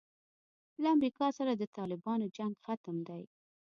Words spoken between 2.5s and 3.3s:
ختم دی.